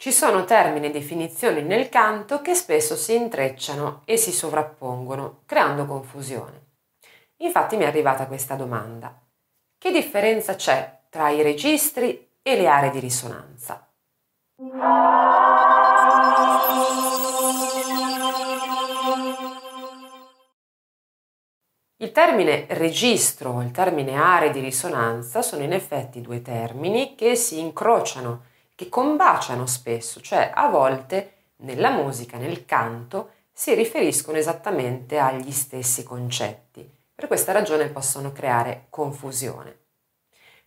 Ci 0.00 0.12
sono 0.12 0.46
termini 0.46 0.86
e 0.86 0.90
definizioni 0.90 1.60
nel 1.60 1.90
canto 1.90 2.40
che 2.40 2.54
spesso 2.54 2.96
si 2.96 3.14
intrecciano 3.14 4.00
e 4.06 4.16
si 4.16 4.32
sovrappongono, 4.32 5.42
creando 5.44 5.84
confusione. 5.84 6.68
Infatti 7.42 7.76
mi 7.76 7.84
è 7.84 7.86
arrivata 7.86 8.26
questa 8.26 8.54
domanda. 8.54 9.14
Che 9.76 9.90
differenza 9.90 10.54
c'è 10.54 11.00
tra 11.10 11.28
i 11.28 11.42
registri 11.42 12.30
e 12.40 12.56
le 12.56 12.66
aree 12.66 12.88
di 12.88 12.98
risonanza? 12.98 13.92
Il 21.96 22.12
termine 22.12 22.64
registro 22.70 23.60
e 23.60 23.64
il 23.66 23.70
termine 23.70 24.16
aree 24.16 24.50
di 24.50 24.60
risonanza 24.60 25.42
sono 25.42 25.62
in 25.62 25.74
effetti 25.74 26.22
due 26.22 26.40
termini 26.40 27.14
che 27.14 27.36
si 27.36 27.58
incrociano, 27.58 28.48
che 28.80 28.88
combaciano 28.88 29.66
spesso, 29.66 30.22
cioè 30.22 30.52
a 30.54 30.68
volte 30.68 31.48
nella 31.56 31.90
musica, 31.90 32.38
nel 32.38 32.64
canto, 32.64 33.32
si 33.52 33.74
riferiscono 33.74 34.38
esattamente 34.38 35.18
agli 35.18 35.50
stessi 35.50 36.02
concetti. 36.02 36.90
Per 37.14 37.26
questa 37.26 37.52
ragione 37.52 37.88
possono 37.88 38.32
creare 38.32 38.86
confusione. 38.88 39.76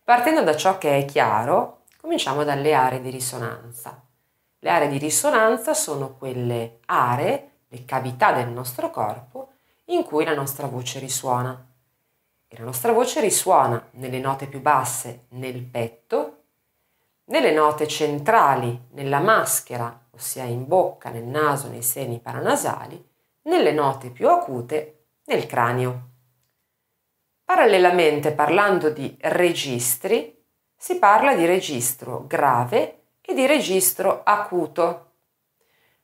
Partendo 0.04 0.44
da 0.44 0.54
ciò 0.54 0.78
che 0.78 0.96
è 0.96 1.04
chiaro, 1.06 1.86
cominciamo 2.00 2.44
dalle 2.44 2.72
aree 2.72 3.00
di 3.00 3.10
risonanza. 3.10 4.00
Le 4.60 4.70
aree 4.70 4.86
di 4.86 4.98
risonanza 4.98 5.74
sono 5.74 6.14
quelle 6.14 6.78
aree, 6.86 7.50
le 7.66 7.84
cavità 7.84 8.30
del 8.30 8.46
nostro 8.46 8.90
corpo, 8.90 9.54
in 9.86 10.04
cui 10.04 10.24
la 10.24 10.36
nostra 10.36 10.68
voce 10.68 11.00
risuona. 11.00 11.66
E 12.46 12.58
la 12.58 12.64
nostra 12.64 12.92
voce 12.92 13.20
risuona 13.20 13.88
nelle 13.94 14.20
note 14.20 14.46
più 14.46 14.60
basse 14.60 15.24
nel 15.30 15.64
petto, 15.64 16.33
nelle 17.26 17.52
note 17.52 17.86
centrali 17.86 18.88
nella 18.92 19.20
maschera, 19.20 20.08
ossia 20.10 20.44
in 20.44 20.66
bocca, 20.66 21.10
nel 21.10 21.24
naso, 21.24 21.68
nei 21.68 21.82
seni 21.82 22.20
paranasali, 22.20 23.02
nelle 23.42 23.72
note 23.72 24.10
più 24.10 24.28
acute 24.28 25.06
nel 25.26 25.46
cranio. 25.46 26.10
Parallelamente 27.44 28.32
parlando 28.32 28.90
di 28.90 29.16
registri, 29.20 30.42
si 30.76 30.98
parla 30.98 31.34
di 31.34 31.46
registro 31.46 32.26
grave 32.26 33.04
e 33.20 33.34
di 33.34 33.46
registro 33.46 34.22
acuto. 34.24 35.12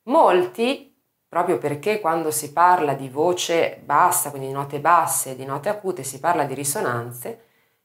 Molti 0.04 0.90
proprio 1.30 1.58
perché 1.58 2.00
quando 2.00 2.30
si 2.32 2.52
parla 2.52 2.94
di 2.94 3.08
voce 3.08 3.80
bassa, 3.84 4.30
quindi 4.30 4.48
di 4.48 4.52
note 4.52 4.80
basse 4.80 5.30
e 5.30 5.36
di 5.36 5.44
note 5.44 5.68
acute, 5.68 6.02
si 6.02 6.18
parla 6.18 6.44
di 6.44 6.54
risonanze, 6.54 7.44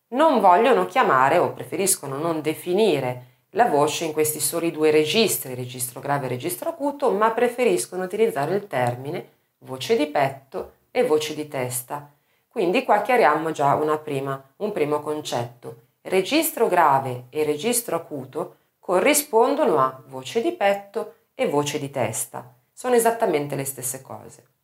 non 0.09 0.39
vogliono 0.39 0.85
chiamare 0.85 1.37
o 1.37 1.53
preferiscono 1.53 2.17
non 2.17 2.41
definire 2.41 3.34
la 3.55 3.65
voce 3.65 4.05
in 4.05 4.13
questi 4.13 4.39
soli 4.39 4.71
due 4.71 4.91
registri, 4.91 5.53
registro 5.53 5.99
grave 5.99 6.27
e 6.27 6.29
registro 6.29 6.69
acuto, 6.69 7.11
ma 7.11 7.31
preferiscono 7.31 8.03
utilizzare 8.03 8.55
il 8.55 8.67
termine 8.67 9.29
voce 9.59 9.97
di 9.97 10.07
petto 10.07 10.73
e 10.91 11.03
voce 11.03 11.33
di 11.33 11.47
testa. 11.47 12.09
Quindi 12.47 12.83
qua 12.83 13.01
chiariamo 13.01 13.51
già 13.51 13.75
prima, 13.97 14.41
un 14.57 14.71
primo 14.71 15.01
concetto. 15.01 15.81
Registro 16.01 16.67
grave 16.67 17.25
e 17.29 17.43
registro 17.43 17.95
acuto 17.95 18.55
corrispondono 18.79 19.79
a 19.79 20.01
voce 20.07 20.41
di 20.41 20.51
petto 20.51 21.15
e 21.33 21.47
voce 21.47 21.79
di 21.79 21.89
testa 21.89 22.53
sono 22.77 22.95
esattamente 22.95 23.55
le 23.55 23.63
stesse 23.63 24.01
cose. 24.01 24.54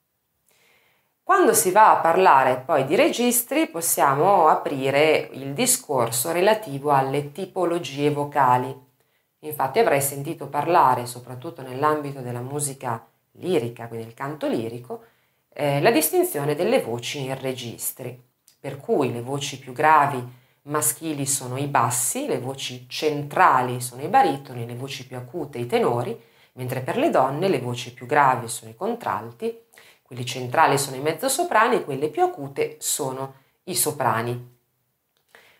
Quando 1.32 1.54
si 1.54 1.72
va 1.72 1.92
a 1.92 2.02
parlare 2.02 2.58
poi 2.58 2.84
di 2.84 2.94
registri 2.94 3.68
possiamo 3.68 4.50
aprire 4.50 5.30
il 5.32 5.54
discorso 5.54 6.34
relativo 6.34 6.92
alle 6.92 7.32
tipologie 7.32 8.10
vocali. 8.10 8.78
Infatti 9.40 9.80
avrei 9.80 10.02
sentito 10.02 10.48
parlare, 10.48 11.06
soprattutto 11.06 11.62
nell'ambito 11.62 12.20
della 12.20 12.42
musica 12.42 13.08
lirica, 13.36 13.88
quindi 13.88 14.08
il 14.08 14.14
canto 14.14 14.50
lirico, 14.50 15.04
eh, 15.54 15.80
la 15.80 15.92
distinzione 15.92 16.54
delle 16.54 16.82
voci 16.82 17.24
in 17.24 17.40
registri, 17.40 18.22
per 18.60 18.76
cui 18.82 19.14
le 19.14 19.22
voci 19.22 19.58
più 19.58 19.72
gravi 19.72 20.22
maschili 20.64 21.26
sono 21.26 21.58
i 21.58 21.68
bassi, 21.68 22.28
le 22.28 22.40
voci 22.40 22.88
centrali 22.90 23.80
sono 23.80 24.02
i 24.02 24.10
baritoni, 24.10 24.66
le 24.66 24.76
voci 24.76 25.08
più 25.08 25.16
acute 25.16 25.60
i 25.60 25.66
tenori 25.66 26.30
mentre 26.54 26.82
per 26.82 26.98
le 26.98 27.10
donne 27.10 27.48
le 27.48 27.60
voci 27.60 27.94
più 27.94 28.06
gravi 28.06 28.50
sono 28.50 28.72
i 28.72 28.76
contralti, 28.76 29.58
quelli 30.12 30.26
centrali 30.26 30.78
sono 30.78 30.98
i 30.98 31.02
mezzosoprani 31.02 31.78
e 31.78 31.84
quelle 31.86 32.10
più 32.10 32.22
acute 32.22 32.76
sono 32.80 33.36
i 33.64 33.76
soprani. 33.76 34.58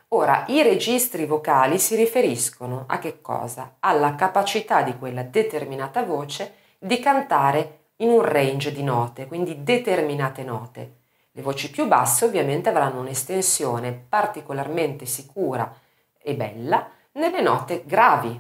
Ora, 0.10 0.44
i 0.50 0.62
registri 0.62 1.26
vocali 1.26 1.80
si 1.80 1.96
riferiscono 1.96 2.84
a 2.88 3.00
che 3.00 3.22
cosa? 3.22 3.78
Alla 3.80 4.16
capacità 4.16 4.82
di 4.82 4.98
quella 4.98 5.24
determinata 5.24 6.04
voce 6.04 6.56
di 6.78 7.00
cantare 7.00 7.92
in 7.98 8.10
un 8.10 8.22
range 8.24 8.74
di 8.74 8.84
note, 8.84 9.26
quindi 9.26 9.64
determinate 9.64 10.44
note. 10.44 10.96
Le 11.32 11.42
voci 11.42 11.70
più 11.70 11.88
basse 11.88 12.26
ovviamente 12.26 12.68
avranno 12.68 13.00
un'estensione 13.00 13.94
particolarmente 13.94 15.06
sicura 15.06 15.74
e 16.22 16.36
bella 16.36 16.90
nelle 17.14 17.40
note 17.40 17.84
gravi, 17.86 18.38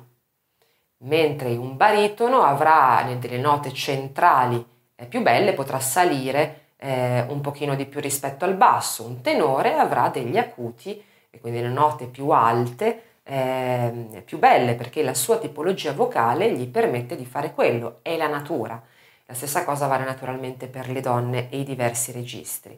mentre 1.04 1.56
un 1.56 1.78
baritono 1.78 2.42
avrà 2.42 3.02
delle 3.18 3.38
note 3.38 3.72
centrali 3.72 4.71
più 5.06 5.22
belle, 5.22 5.54
potrà 5.54 5.80
salire 5.80 6.70
eh, 6.78 7.26
un 7.28 7.42
pochino 7.42 7.76
di 7.76 7.86
più 7.86 8.00
rispetto 8.00 8.46
al 8.46 8.56
basso, 8.56 9.04
un 9.04 9.22
tenore 9.22 9.76
avrà 9.76 10.10
degli 10.10 10.38
acuti 10.38 11.04
e 11.30 11.40
quindi 11.40 11.62
le 11.62 11.70
note 11.70 12.06
più 12.06 12.30
alte, 12.30 13.04
eh, 13.24 14.24
più 14.26 14.40
belle 14.40 14.74
perché 14.76 15.04
la 15.04 15.14
sua 15.14 15.38
tipologia 15.38 15.94
vocale 15.94 16.52
gli 16.52 16.68
permette 16.68 17.16
di 17.16 17.26
fare 17.26 17.54
quello, 17.54 18.00
è 18.02 18.18
la 18.18 18.28
natura. 18.28 18.82
La 19.26 19.34
stessa 19.34 19.64
cosa 19.64 19.88
vale 19.88 20.04
naturalmente 20.04 20.68
per 20.68 20.90
le 20.90 21.00
donne 21.00 21.50
e 21.50 21.60
i 21.60 21.64
diversi 21.64 22.12
registri. 22.12 22.78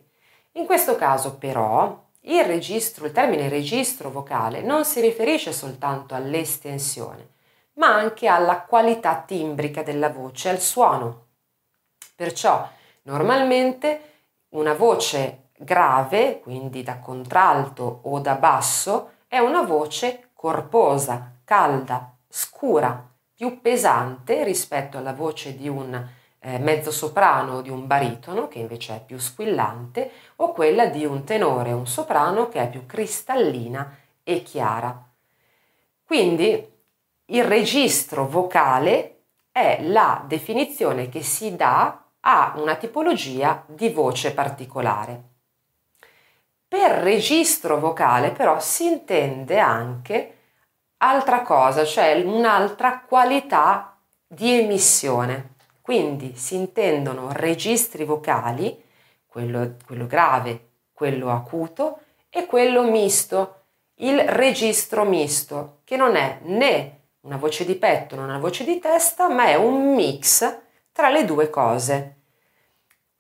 In 0.54 0.66
questo 0.66 0.96
caso 0.96 1.38
però 1.38 2.00
il 2.26 2.44
registro, 2.46 3.06
il 3.06 3.12
termine 3.12 3.50
registro 3.50 4.12
vocale 4.12 4.62
non 4.62 4.86
si 4.86 5.02
riferisce 5.02 5.52
soltanto 5.52 6.14
all'estensione, 6.14 7.30
ma 7.74 7.88
anche 7.88 8.28
alla 8.28 8.62
qualità 8.62 9.24
timbrica 9.26 9.82
della 9.82 10.10
voce, 10.10 10.50
al 10.50 10.60
suono. 10.60 11.23
Perciò 12.16 12.68
normalmente 13.04 14.12
una 14.50 14.74
voce 14.74 15.50
grave, 15.58 16.40
quindi 16.40 16.84
da 16.84 17.00
contralto 17.00 18.02
o 18.04 18.20
da 18.20 18.36
basso, 18.36 19.14
è 19.28 19.40
una 19.40 19.64
voce 19.64 20.30
corposa, 20.34 21.38
calda, 21.44 22.16
scura, 22.28 23.10
più 23.34 23.62
pesante 23.62 24.44
rispetto 24.44 24.98
alla 24.98 25.14
voce 25.14 25.56
di 25.56 25.68
un 25.68 26.08
eh, 26.40 26.60
mezzo 26.60 26.92
soprano 26.92 27.56
o 27.56 27.62
di 27.62 27.70
un 27.70 27.88
baritono, 27.88 28.48
che 28.48 28.60
invece 28.60 28.98
è 28.98 29.04
più 29.04 29.18
squillante, 29.18 30.12
o 30.38 30.52
quella 30.52 30.88
di 30.88 31.06
un 31.06 31.24
tenore 31.24 31.72
un 31.72 31.88
soprano 31.88 32.50
che 32.50 32.60
è 32.60 32.70
più 32.70 32.86
cristallina 32.86 33.98
e 34.24 34.44
chiara. 34.44 35.10
Quindi 36.06 36.72
il 37.26 37.44
registro 37.44 38.28
vocale 38.28 39.22
è 39.52 39.80
la 39.82 40.24
definizione 40.28 41.10
che 41.10 41.24
si 41.24 41.56
dà 41.56 42.03
a 42.26 42.54
una 42.58 42.76
tipologia 42.76 43.64
di 43.68 43.90
voce 43.90 44.34
particolare. 44.34 45.32
Per 46.68 46.92
registro 47.02 47.80
vocale 47.80 48.32
però 48.32 48.60
si 48.60 48.86
intende 48.86 49.60
anche 49.60 50.38
altra 50.98 51.42
cosa, 51.42 51.86
cioè 51.86 52.22
un'altra 52.24 53.02
qualità 53.02 53.98
di 54.26 54.60
emissione. 54.60 55.56
Quindi 55.82 56.36
si 56.36 56.56
intendono 56.56 57.32
registri 57.34 58.06
vocali, 58.06 58.82
quello, 59.28 59.76
quello 59.86 60.08
grave, 60.08 60.70
quello 60.94 61.30
acuto 61.30 62.00
e 62.30 62.46
quello 62.46 62.90
misto, 62.90 63.66
il 63.96 64.20
registro 64.20 65.04
misto, 65.04 65.82
che 65.84 65.98
non 65.98 66.16
è 66.16 66.40
né 66.44 67.02
una 67.22 67.38
voce 67.38 67.66
di 67.66 67.76
petto, 67.76 68.16
non 68.16 68.30
una 68.30 68.40
voce 68.40 68.64
di 68.64 68.80
testa, 68.80 69.28
ma 69.30 69.48
è 69.48 69.56
un 69.56 69.94
mix 69.94 70.62
tra 70.92 71.10
le 71.10 71.26
due 71.26 71.50
cose. 71.50 72.23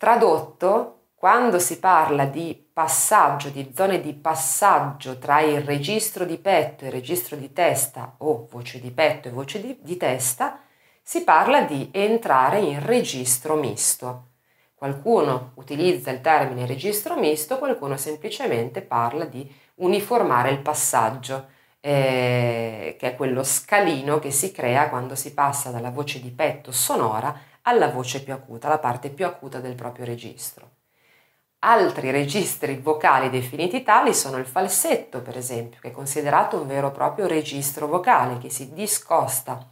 Tradotto, 0.03 1.11
quando 1.15 1.59
si 1.59 1.79
parla 1.79 2.25
di 2.25 2.61
passaggio, 2.73 3.47
di 3.47 3.71
zone 3.73 4.01
di 4.01 4.11
passaggio 4.11 5.17
tra 5.17 5.39
il 5.39 5.61
registro 5.61 6.25
di 6.25 6.37
petto 6.39 6.83
e 6.83 6.87
il 6.87 6.91
registro 6.91 7.37
di 7.37 7.53
testa 7.53 8.15
o 8.17 8.45
voce 8.51 8.81
di 8.81 8.91
petto 8.91 9.29
e 9.29 9.31
voce 9.31 9.61
di, 9.61 9.77
di 9.81 9.95
testa, 9.95 10.59
si 11.01 11.23
parla 11.23 11.61
di 11.61 11.87
entrare 11.93 12.59
in 12.59 12.85
registro 12.85 13.55
misto. 13.55 14.31
Qualcuno 14.75 15.51
utilizza 15.53 16.11
il 16.11 16.19
termine 16.19 16.65
registro 16.65 17.15
misto, 17.15 17.57
qualcuno 17.57 17.95
semplicemente 17.95 18.81
parla 18.81 19.23
di 19.23 19.49
uniformare 19.75 20.49
il 20.49 20.59
passaggio 20.59 21.47
eh, 21.79 22.97
che 22.99 23.11
è 23.11 23.15
quello 23.15 23.43
scalino 23.43 24.19
che 24.19 24.31
si 24.31 24.51
crea 24.51 24.89
quando 24.89 25.15
si 25.15 25.33
passa 25.33 25.69
dalla 25.69 25.91
voce 25.91 26.19
di 26.19 26.31
petto 26.31 26.73
sonora 26.73 27.51
alla 27.63 27.89
voce 27.89 28.23
più 28.23 28.33
acuta, 28.33 28.67
la 28.67 28.79
parte 28.79 29.09
più 29.09 29.25
acuta 29.25 29.59
del 29.59 29.75
proprio 29.75 30.05
registro. 30.05 30.69
Altri 31.59 32.11
registri 32.11 32.77
vocali 32.77 33.29
definiti 33.29 33.83
tali 33.83 34.13
sono 34.13 34.37
il 34.37 34.45
falsetto, 34.45 35.21
per 35.21 35.37
esempio, 35.37 35.79
che 35.79 35.89
è 35.89 35.91
considerato 35.91 36.59
un 36.59 36.67
vero 36.67 36.89
e 36.89 36.91
proprio 36.91 37.25
registro 37.25 37.87
vocale 37.87 38.37
che 38.37 38.49
si 38.49 38.73
discosta 38.73 39.65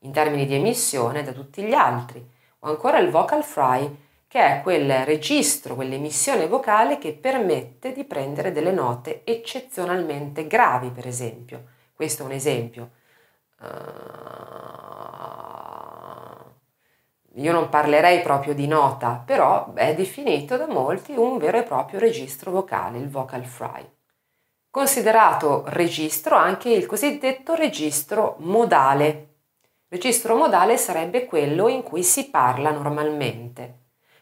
in 0.00 0.12
termini 0.12 0.44
di 0.46 0.54
emissione 0.54 1.22
da 1.22 1.32
tutti 1.32 1.62
gli 1.62 1.72
altri, 1.72 2.22
o 2.60 2.68
ancora 2.68 2.98
il 2.98 3.10
vocal 3.10 3.42
fry, 3.42 4.10
che 4.28 4.40
è 4.40 4.60
quel 4.62 5.04
registro, 5.04 5.74
quell'emissione 5.74 6.46
vocale 6.46 6.98
che 6.98 7.12
permette 7.14 7.92
di 7.92 8.04
prendere 8.04 8.52
delle 8.52 8.72
note 8.72 9.22
eccezionalmente 9.24 10.46
gravi, 10.46 10.90
per 10.90 11.06
esempio. 11.06 11.64
Questo 11.94 12.22
è 12.22 12.26
un 12.26 12.32
esempio. 12.32 12.90
Uh, 13.60 13.66
io 17.34 17.52
non 17.52 17.68
parlerei 17.68 18.20
proprio 18.20 18.54
di 18.54 18.66
nota, 18.66 19.22
però 19.24 19.72
è 19.74 19.94
definito 19.94 20.56
da 20.56 20.66
molti 20.66 21.12
un 21.12 21.38
vero 21.38 21.58
e 21.58 21.62
proprio 21.62 21.98
registro 21.98 22.50
vocale, 22.50 22.98
il 22.98 23.08
vocal 23.08 23.44
fry. 23.44 23.88
Considerato 24.70 25.64
registro 25.66 26.36
anche 26.36 26.70
il 26.70 26.86
cosiddetto 26.86 27.54
registro 27.54 28.36
modale. 28.38 29.28
Registro 29.88 30.34
modale 30.34 30.78
sarebbe 30.78 31.26
quello 31.26 31.68
in 31.68 31.82
cui 31.82 32.02
si 32.02 32.30
parla 32.30 32.70
normalmente. 32.70 33.80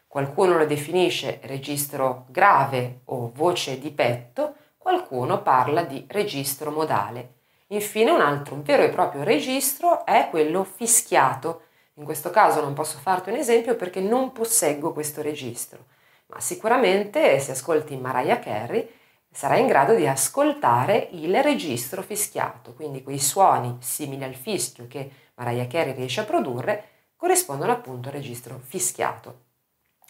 Qualcuno 0.08 0.58
lo 0.58 0.66
definisce 0.66 1.38
registro 1.44 2.26
grave 2.28 3.02
o 3.04 3.30
voce 3.32 3.78
di 3.78 3.92
petto, 3.92 4.54
qualcuno 4.76 5.40
parla 5.42 5.84
di 5.84 6.04
registro 6.08 6.72
modale. 6.72 7.34
Infine 7.68 8.10
un 8.10 8.20
altro 8.20 8.56
vero 8.62 8.82
e 8.82 8.88
proprio 8.88 9.22
registro 9.22 10.04
è 10.04 10.26
quello 10.30 10.64
fischiato. 10.64 11.62
In 12.00 12.06
questo 12.06 12.30
caso 12.30 12.62
non 12.62 12.72
posso 12.72 12.96
farti 12.96 13.28
un 13.28 13.36
esempio 13.36 13.76
perché 13.76 14.00
non 14.00 14.32
posseggo 14.32 14.94
questo 14.94 15.20
registro, 15.20 15.84
ma 16.28 16.40
sicuramente 16.40 17.38
se 17.40 17.50
ascolti 17.50 17.94
Mariah 17.98 18.38
Carey 18.38 18.88
sarai 19.30 19.60
in 19.60 19.66
grado 19.66 19.94
di 19.94 20.06
ascoltare 20.06 21.08
il 21.12 21.42
registro 21.42 22.00
fischiato, 22.00 22.72
quindi 22.72 23.02
quei 23.02 23.18
suoni 23.18 23.76
simili 23.80 24.24
al 24.24 24.34
fischio 24.34 24.86
che 24.88 25.10
Mariah 25.34 25.66
Carey 25.66 25.92
riesce 25.94 26.20
a 26.20 26.24
produrre 26.24 26.84
corrispondono 27.16 27.70
appunto 27.70 28.08
al 28.08 28.14
registro 28.14 28.58
fischiato. 28.64 29.40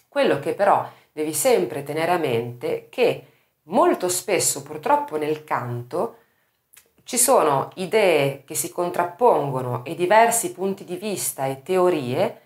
Quello 0.07 0.39
che 0.39 0.55
però 0.55 0.89
devi 1.11 1.35
sempre 1.35 1.83
tenere 1.83 2.13
a 2.13 2.19
mente 2.19 2.77
è 2.77 2.89
che 2.89 3.27
molto 3.65 4.09
spesso 4.09 4.63
purtroppo 4.63 5.17
nel 5.17 5.43
canto 5.43 6.19
ci 7.11 7.19
sono 7.19 7.71
idee 7.75 8.45
che 8.45 8.55
si 8.55 8.71
contrappongono 8.71 9.85
e 9.85 9.97
diversi 9.97 10.53
punti 10.53 10.85
di 10.85 10.95
vista 10.95 11.45
e 11.47 11.61
teorie 11.61 12.41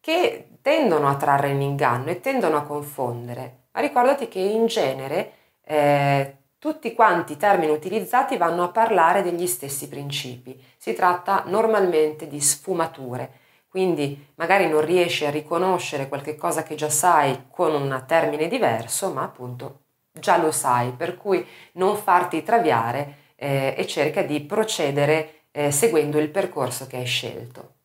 che 0.00 0.52
tendono 0.62 1.06
a 1.06 1.16
trarre 1.16 1.50
in 1.50 1.60
inganno 1.60 2.08
e 2.08 2.20
tendono 2.20 2.56
a 2.56 2.62
confondere. 2.62 3.64
Ma 3.72 3.82
ricordati 3.82 4.26
che 4.28 4.38
in 4.38 4.68
genere 4.68 5.32
eh, 5.62 6.36
tutti 6.58 6.94
quanti 6.94 7.32
i 7.34 7.36
termini 7.36 7.70
utilizzati 7.70 8.38
vanno 8.38 8.62
a 8.62 8.70
parlare 8.70 9.22
degli 9.22 9.46
stessi 9.46 9.86
principi. 9.86 10.58
Si 10.78 10.94
tratta 10.94 11.42
normalmente 11.48 12.26
di 12.26 12.40
sfumature 12.40 13.44
quindi 13.68 14.28
magari 14.36 14.66
non 14.66 14.80
riesci 14.80 15.26
a 15.26 15.30
riconoscere 15.30 16.08
qualche 16.08 16.36
cosa 16.36 16.62
che 16.62 16.74
già 16.74 16.88
sai 16.88 17.48
con 17.50 17.74
un 17.74 18.04
termine 18.06 18.48
diverso, 18.48 19.12
ma 19.12 19.24
appunto 19.24 19.80
già 20.10 20.38
lo 20.38 20.50
sai, 20.50 20.92
per 20.92 21.18
cui 21.18 21.46
non 21.72 21.98
farti 21.98 22.42
traviare 22.42 23.25
eh, 23.36 23.74
e 23.76 23.86
cerca 23.86 24.22
di 24.22 24.40
procedere 24.42 25.46
eh, 25.52 25.70
seguendo 25.70 26.18
il 26.18 26.30
percorso 26.30 26.86
che 26.86 26.96
hai 26.96 27.06
scelto. 27.06 27.75